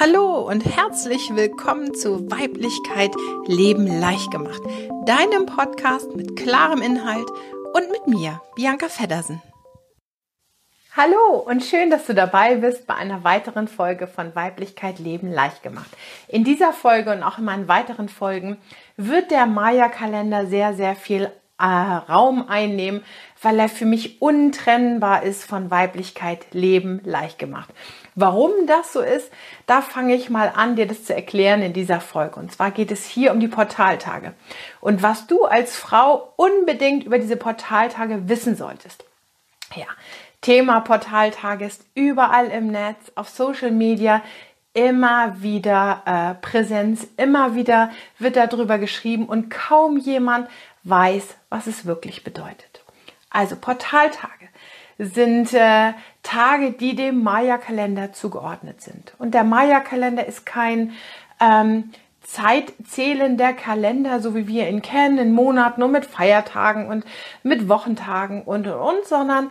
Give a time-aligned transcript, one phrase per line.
[0.00, 3.10] Hallo und herzlich willkommen zu Weiblichkeit
[3.46, 4.62] Leben leicht gemacht,
[5.06, 7.28] deinem Podcast mit klarem Inhalt
[7.72, 9.42] und mit mir, Bianca Feddersen.
[10.96, 15.64] Hallo und schön, dass du dabei bist bei einer weiteren Folge von Weiblichkeit Leben leicht
[15.64, 15.90] gemacht.
[16.28, 18.56] In dieser Folge und auch in meinen weiteren Folgen
[18.96, 21.28] wird der Maya-Kalender sehr, sehr viel
[21.58, 23.02] äh, Raum einnehmen,
[23.42, 27.68] weil er für mich untrennbar ist von Weiblichkeit Leben leicht gemacht.
[28.14, 29.30] Warum das so ist,
[29.66, 32.40] da fange ich mal an, dir das zu erklären in dieser Folge.
[32.40, 34.34] Und zwar geht es hier um die Portaltage
[34.80, 39.04] und was du als Frau unbedingt über diese Portaltage wissen solltest.
[39.74, 39.86] Ja,
[40.40, 44.22] Thema Portaltage ist überall im Netz, auf Social Media,
[44.78, 50.48] immer wieder äh, Präsenz, immer wieder wird darüber geschrieben und kaum jemand
[50.84, 52.84] weiß, was es wirklich bedeutet.
[53.30, 54.48] Also Portaltage
[54.98, 55.92] sind äh,
[56.22, 59.14] Tage, die dem Maya-Kalender zugeordnet sind.
[59.18, 60.92] Und der Maya-Kalender ist kein
[61.40, 61.90] ähm,
[62.22, 67.04] zeitzählender Kalender, so wie wir ihn kennen, in Monaten und mit Feiertagen und
[67.42, 69.50] mit Wochentagen und und und, sondern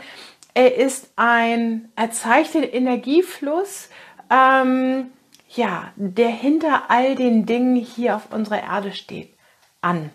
[0.53, 3.89] er ist ein, er zeigt Energiefluss,
[4.29, 5.11] ähm,
[5.49, 9.33] ja, der hinter all den Dingen hier auf unserer Erde steht,
[9.81, 10.11] an.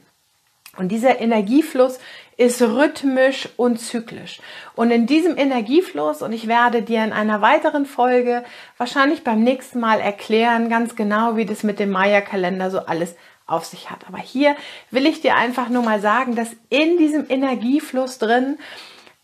[0.79, 1.99] Und dieser Energiefluss
[2.39, 4.41] ist rhythmisch und zyklisch.
[4.75, 8.43] Und in diesem Energiefluss, und ich werde dir in einer weiteren Folge
[8.79, 13.15] wahrscheinlich beim nächsten Mal erklären, ganz genau, wie das mit dem Maya-Kalender so alles
[13.47, 14.07] auf sich hat.
[14.09, 14.57] Aber hier
[14.91, 18.59] will ich dir einfach nur mal sagen, dass in diesem Energiefluss drin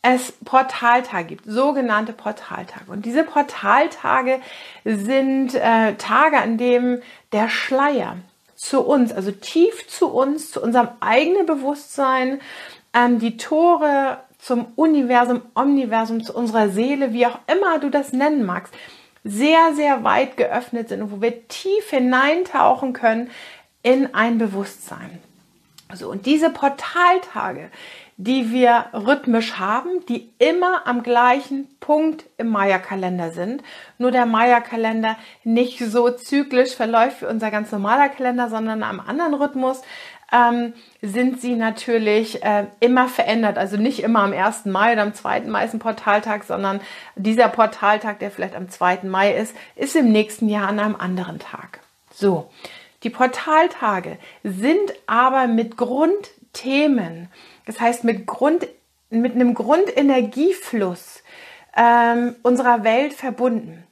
[0.02, 2.84] es Portaltage gibt, sogenannte Portaltage.
[2.88, 4.40] Und diese Portaltage
[4.84, 8.16] sind äh, Tage, an denen der Schleier
[8.58, 12.40] zu uns, also tief zu uns, zu unserem eigenen Bewusstsein,
[12.92, 18.44] ähm, die Tore zum Universum, Omniversum, zu unserer Seele, wie auch immer du das nennen
[18.44, 18.74] magst,
[19.22, 23.30] sehr, sehr weit geöffnet sind und wo wir tief hineintauchen können
[23.84, 25.20] in ein Bewusstsein.
[25.94, 27.70] So, und diese Portaltage,
[28.20, 33.62] die wir rhythmisch haben, die immer am gleichen Punkt im Maya-Kalender sind.
[33.96, 39.34] Nur der Maya-Kalender nicht so zyklisch verläuft wie unser ganz normaler Kalender, sondern am anderen
[39.34, 39.82] Rhythmus.
[40.32, 43.56] Ähm, sind sie natürlich äh, immer verändert.
[43.56, 44.66] Also nicht immer am 1.
[44.66, 45.42] Mai oder am 2.
[45.42, 46.80] Mai ist ein Portaltag, sondern
[47.14, 49.04] dieser Portaltag, der vielleicht am 2.
[49.04, 51.80] Mai ist, ist im nächsten Jahr an einem anderen Tag.
[52.12, 52.50] So,
[53.04, 57.28] die Portaltage sind aber mit Grundthemen
[57.68, 58.66] das heißt, mit, Grund,
[59.10, 61.22] mit einem Grundenergiefluss
[61.76, 63.86] ähm, unserer Welt verbunden.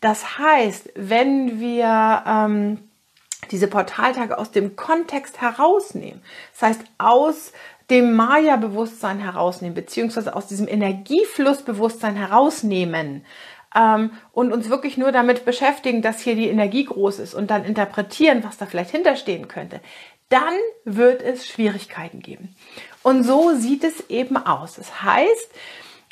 [0.00, 2.78] Das heißt, wenn wir ähm,
[3.50, 7.52] diese Portaltage aus dem Kontext herausnehmen, das heißt aus
[7.90, 13.24] dem Maya-Bewusstsein herausnehmen, beziehungsweise aus diesem Energieflussbewusstsein herausnehmen
[13.74, 17.64] ähm, und uns wirklich nur damit beschäftigen, dass hier die Energie groß ist und dann
[17.64, 19.80] interpretieren, was da vielleicht hinterstehen könnte,
[20.28, 22.54] dann wird es Schwierigkeiten geben.
[23.02, 24.74] Und so sieht es eben aus.
[24.74, 25.50] Das heißt,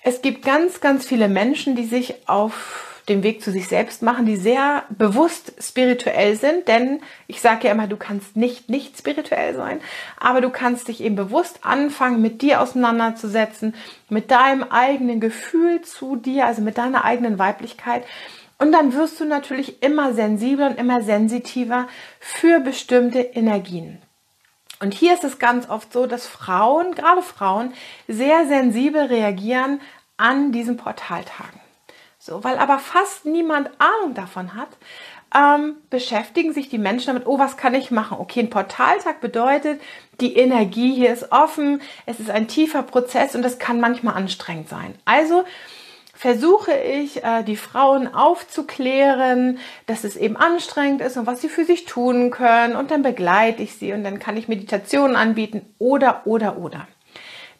[0.02, 4.26] es gibt ganz, ganz viele Menschen, die sich auf den Weg zu sich selbst machen,
[4.26, 9.54] die sehr bewusst spirituell sind, denn ich sage ja immer, du kannst nicht nicht spirituell
[9.54, 9.80] sein,
[10.18, 13.74] aber du kannst dich eben bewusst anfangen, mit dir auseinanderzusetzen,
[14.08, 18.04] mit deinem eigenen Gefühl zu dir, also mit deiner eigenen Weiblichkeit.
[18.58, 24.00] Und dann wirst du natürlich immer sensibler und immer sensitiver für bestimmte Energien.
[24.80, 27.72] Und hier ist es ganz oft so, dass Frauen, gerade Frauen,
[28.08, 29.80] sehr sensibel reagieren
[30.16, 31.60] an diesen Portaltagen.
[32.26, 34.66] So, weil aber fast niemand Ahnung davon hat,
[35.32, 38.18] ähm, beschäftigen sich die Menschen damit, oh, was kann ich machen?
[38.18, 39.80] Okay, ein Portaltag bedeutet,
[40.20, 44.68] die Energie hier ist offen, es ist ein tiefer Prozess und das kann manchmal anstrengend
[44.68, 44.96] sein.
[45.04, 45.44] Also
[46.14, 51.64] versuche ich, äh, die Frauen aufzuklären, dass es eben anstrengend ist und was sie für
[51.64, 52.74] sich tun können.
[52.74, 56.88] Und dann begleite ich sie und dann kann ich Meditationen anbieten oder, oder, oder.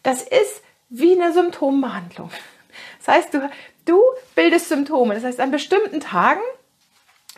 [0.03, 2.31] Das ist wie eine Symptombehandlung.
[2.99, 3.49] Das heißt, du,
[3.89, 4.01] du
[4.35, 5.15] bildest Symptome.
[5.15, 6.41] Das heißt, an bestimmten Tagen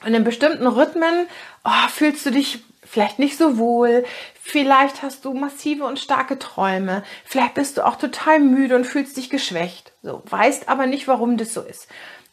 [0.06, 1.28] und in bestimmten Rhythmen
[1.64, 4.04] oh, fühlst du dich vielleicht nicht so wohl,
[4.42, 9.16] vielleicht hast du massive und starke Träume, vielleicht bist du auch total müde und fühlst
[9.18, 11.88] dich geschwächt, so, weißt aber nicht, warum das so ist.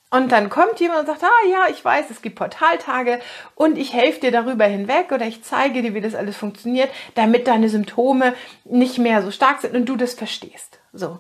[0.08, 3.20] Und dann kommt jemand und sagt, ah ja, ich weiß, es gibt Portaltage
[3.56, 7.48] und ich helfe dir darüber hinweg oder ich zeige dir, wie das alles funktioniert, damit
[7.48, 8.34] deine Symptome
[8.64, 10.78] nicht mehr so stark sind und du das verstehst.
[10.92, 11.18] So.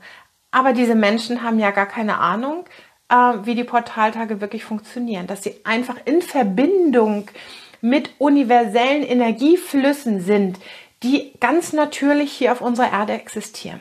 [0.52, 2.64] Aber diese Menschen haben ja gar keine Ahnung,
[3.08, 7.28] wie die Portaltage wirklich funktionieren, dass sie einfach in Verbindung
[7.80, 10.58] mit universellen Energieflüssen sind,
[11.02, 13.80] die ganz natürlich hier auf unserer Erde existieren.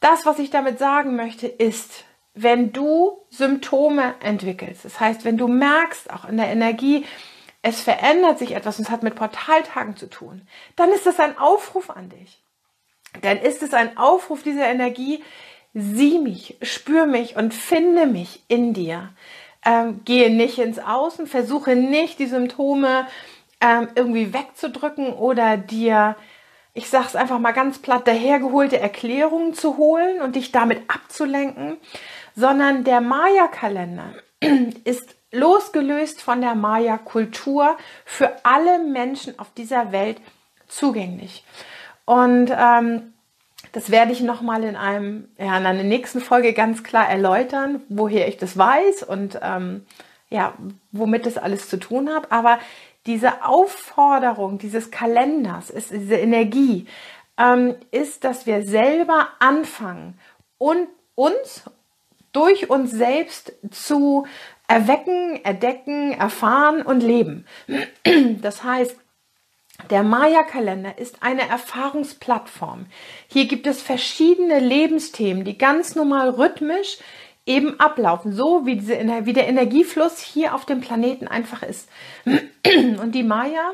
[0.00, 2.04] Das, was ich damit sagen möchte, ist,
[2.34, 7.04] wenn du Symptome entwickelst, das heißt, wenn du merkst, auch in der Energie,
[7.60, 10.42] es verändert sich etwas und es hat mit Portaltagen zu tun,
[10.74, 12.42] dann ist das ein Aufruf an dich.
[13.20, 15.22] Dann ist es ein Aufruf dieser Energie,
[15.74, 19.10] sieh mich, spür mich und finde mich in dir.
[19.64, 23.06] Ähm, gehe nicht ins Außen, versuche nicht die Symptome
[23.60, 26.16] ähm, irgendwie wegzudrücken oder dir,
[26.74, 31.76] ich sag's einfach mal ganz platt, dahergeholte Erklärungen zu holen und dich damit abzulenken,
[32.34, 34.14] sondern der Maya-Kalender
[34.84, 40.20] ist losgelöst von der Maya-Kultur für alle Menschen auf dieser Welt
[40.66, 41.44] zugänglich.
[42.04, 43.11] Und ähm,
[43.72, 48.28] das werde ich nochmal in einem, ja, in einer nächsten Folge ganz klar erläutern, woher
[48.28, 49.86] ich das weiß und ähm,
[50.28, 50.54] ja,
[50.92, 52.30] womit das alles zu tun hat.
[52.30, 52.58] Aber
[53.06, 56.86] diese Aufforderung dieses Kalenders ist diese Energie,
[57.38, 60.18] ähm, ist, dass wir selber anfangen
[60.58, 61.64] und uns
[62.32, 64.26] durch uns selbst zu
[64.68, 67.46] erwecken, erdecken, erfahren und leben.
[68.40, 68.96] Das heißt,
[69.90, 72.86] der Maya-Kalender ist eine Erfahrungsplattform.
[73.28, 76.98] Hier gibt es verschiedene Lebensthemen, die ganz normal rhythmisch
[77.46, 81.88] eben ablaufen, so wie, diese, wie der Energiefluss hier auf dem Planeten einfach ist.
[82.24, 83.72] Und die Maya,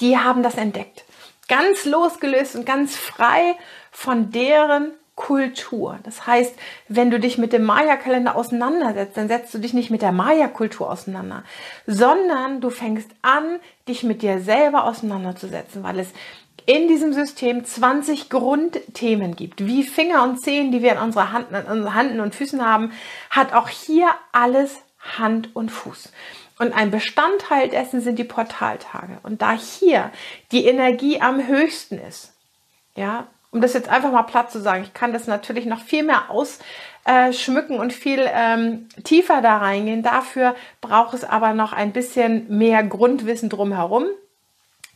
[0.00, 1.04] die haben das entdeckt.
[1.48, 3.56] Ganz losgelöst und ganz frei
[3.90, 5.98] von deren Kultur.
[6.02, 6.54] Das heißt,
[6.88, 10.90] wenn du dich mit dem Maya-Kalender auseinandersetzt, dann setzt du dich nicht mit der Maya-Kultur
[10.90, 11.44] auseinander,
[11.86, 16.08] sondern du fängst an, dich mit dir selber auseinanderzusetzen, weil es
[16.66, 19.66] in diesem System 20 Grundthemen gibt.
[19.66, 22.92] Wie Finger und Zehen, die wir in unserer Hand, in Handen und Füßen haben,
[23.30, 24.78] hat auch hier alles
[25.18, 26.10] Hand und Fuß.
[26.58, 29.18] Und ein Bestandteil dessen sind die Portaltage.
[29.22, 30.10] Und da hier
[30.52, 32.32] die Energie am höchsten ist,
[32.96, 36.02] ja, um das jetzt einfach mal platt zu sagen, ich kann das natürlich noch viel
[36.02, 40.02] mehr ausschmücken und viel ähm, tiefer da reingehen.
[40.02, 44.06] Dafür braucht es aber noch ein bisschen mehr Grundwissen drumherum.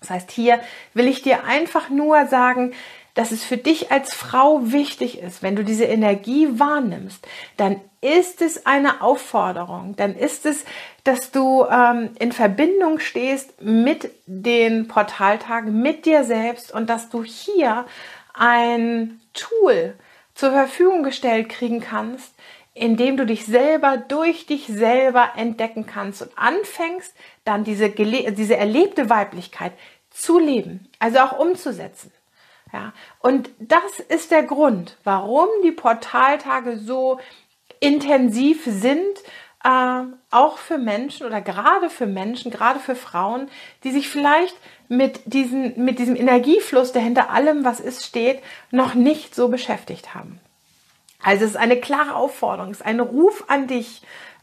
[0.00, 0.58] Das heißt, hier
[0.92, 2.72] will ich dir einfach nur sagen,
[3.14, 7.26] dass es für dich als Frau wichtig ist, wenn du diese Energie wahrnimmst,
[7.56, 10.64] dann ist es eine Aufforderung, dann ist es,
[11.02, 17.24] dass du ähm, in Verbindung stehst mit den Portaltagen, mit dir selbst und dass du
[17.24, 17.86] hier
[18.38, 19.94] ein Tool
[20.34, 22.34] zur Verfügung gestellt kriegen kannst,
[22.74, 27.14] indem du dich selber durch dich selber entdecken kannst und anfängst,
[27.44, 29.72] dann diese, diese erlebte Weiblichkeit
[30.10, 32.12] zu leben, also auch umzusetzen.
[32.72, 37.18] Ja, und das ist der Grund, warum die Portaltage so
[37.80, 39.18] intensiv sind,
[39.68, 43.50] äh, auch für Menschen oder gerade für Menschen, gerade für Frauen,
[43.84, 44.56] die sich vielleicht
[44.88, 50.14] mit, diesen, mit diesem Energiefluss, der hinter allem, was ist, steht, noch nicht so beschäftigt
[50.14, 50.40] haben.
[51.22, 54.00] Also es ist eine klare Aufforderung, es ist ein Ruf an dich.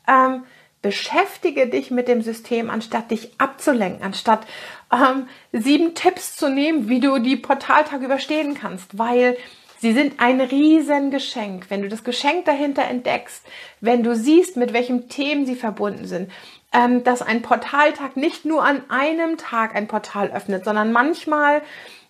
[0.08, 0.44] Ähm,
[0.84, 4.46] beschäftige dich mit dem System, anstatt dich abzulenken, anstatt
[4.94, 9.36] ähm, sieben Tipps zu nehmen, wie du die Portaltage überstehen kannst, weil
[9.86, 13.46] Sie sind ein Riesengeschenk, wenn du das Geschenk dahinter entdeckst,
[13.82, 16.32] wenn du siehst, mit welchem Themen sie verbunden sind,
[16.74, 21.62] ähm, dass ein Portaltag nicht nur an einem Tag ein Portal öffnet, sondern manchmal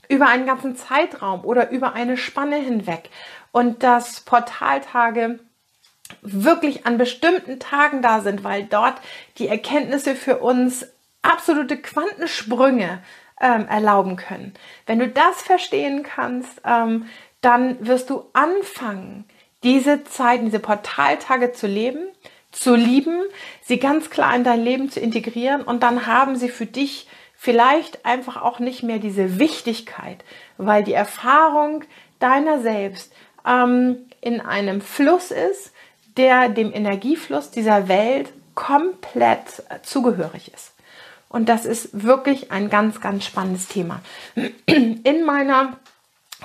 [0.07, 3.09] über einen ganzen Zeitraum oder über eine Spanne hinweg.
[3.51, 5.41] Und dass Portaltage
[6.21, 9.01] wirklich an bestimmten Tagen da sind, weil dort
[9.37, 10.87] die Erkenntnisse für uns
[11.23, 13.03] absolute Quantensprünge
[13.41, 14.53] ähm, erlauben können.
[14.85, 17.07] Wenn du das verstehen kannst, ähm,
[17.45, 19.25] dann wirst du anfangen,
[19.63, 21.99] diese Zeiten, diese Portaltage zu leben,
[22.51, 23.21] zu lieben,
[23.61, 28.05] sie ganz klar in dein Leben zu integrieren und dann haben sie für dich vielleicht
[28.05, 30.23] einfach auch nicht mehr diese Wichtigkeit,
[30.57, 31.83] weil die Erfahrung
[32.19, 33.13] deiner selbst
[33.45, 35.71] ähm, in einem Fluss ist,
[36.17, 40.73] der dem Energiefluss dieser Welt komplett zugehörig ist.
[41.27, 44.01] Und das ist wirklich ein ganz, ganz spannendes Thema.
[44.65, 45.77] In meiner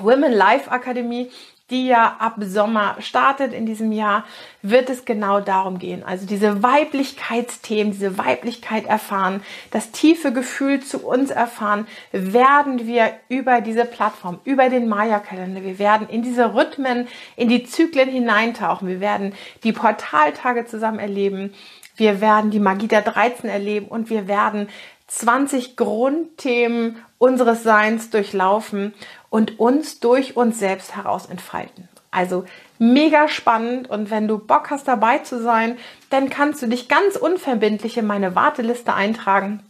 [0.02, 1.30] Women Life Akademie,
[1.70, 4.24] die ja ab Sommer startet in diesem Jahr,
[4.60, 6.02] wird es genau darum gehen.
[6.02, 13.60] Also diese Weiblichkeitsthemen, diese Weiblichkeit erfahren, das tiefe Gefühl zu uns erfahren, werden wir über
[13.60, 19.00] diese Plattform, über den Maya-Kalender, wir werden in diese Rhythmen, in die Zyklen hineintauchen, wir
[19.00, 21.54] werden die Portaltage zusammen erleben,
[21.96, 24.68] wir werden die Magie der 13 erleben und wir werden
[25.10, 28.94] 20 Grundthemen unseres Seins durchlaufen
[29.28, 31.88] und uns durch uns selbst heraus entfalten.
[32.12, 32.44] Also
[32.78, 35.78] mega spannend und wenn du Bock hast dabei zu sein,
[36.10, 39.64] dann kannst du dich ganz unverbindlich in meine Warteliste eintragen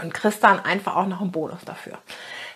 [0.00, 1.98] und kriegst dann einfach auch noch einen Bonus dafür.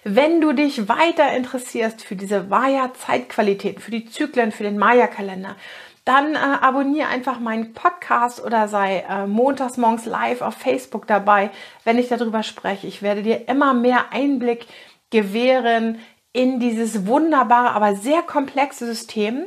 [0.05, 5.57] Wenn du dich weiter interessierst für diese Maya-Zeitqualitäten, für die Zyklen, für den Maya-Kalender,
[6.05, 11.51] dann äh, abonniere einfach meinen Podcast oder sei äh, montags morgens live auf Facebook dabei,
[11.85, 12.87] wenn ich darüber spreche.
[12.87, 14.67] Ich werde dir immer mehr Einblick
[15.11, 16.01] gewähren
[16.33, 19.47] in dieses wunderbare, aber sehr komplexe System,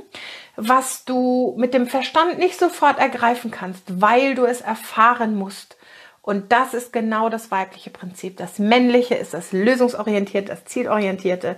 [0.56, 5.78] was du mit dem Verstand nicht sofort ergreifen kannst, weil du es erfahren musst.
[6.22, 8.38] Und das ist genau das weibliche Prinzip.
[8.38, 11.58] Das männliche ist das lösungsorientierte, das zielorientierte.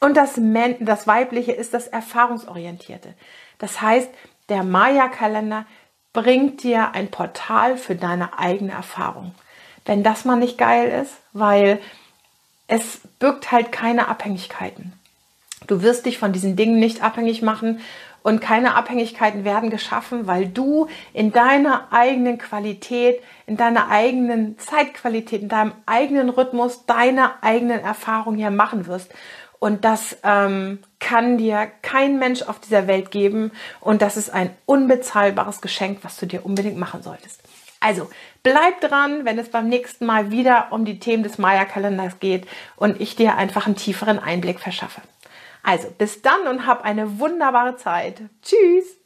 [0.00, 0.40] Und das,
[0.80, 3.14] das weibliche ist das erfahrungsorientierte.
[3.58, 4.08] Das heißt,
[4.50, 5.64] der Maya-Kalender
[6.12, 9.34] bringt dir ein Portal für deine eigene Erfahrung.
[9.86, 11.80] Wenn das mal nicht geil ist, weil
[12.66, 14.92] es birgt halt keine Abhängigkeiten.
[15.66, 17.80] Du wirst dich von diesen Dingen nicht abhängig machen
[18.22, 25.42] und keine Abhängigkeiten werden geschaffen, weil du in deiner eigenen Qualität, in deiner eigenen Zeitqualität,
[25.42, 29.12] in deinem eigenen Rhythmus, deine eigenen Erfahrungen hier machen wirst.
[29.60, 33.52] Und das ähm, kann dir kein Mensch auf dieser Welt geben.
[33.78, 37.42] Und das ist ein unbezahlbares Geschenk, was du dir unbedingt machen solltest.
[37.78, 38.10] Also
[38.42, 43.00] bleib dran, wenn es beim nächsten Mal wieder um die Themen des Maya-Kalenders geht und
[43.00, 45.02] ich dir einfach einen tieferen Einblick verschaffe.
[45.62, 48.22] Also bis dann und hab eine wunderbare Zeit.
[48.42, 48.99] Tschüss!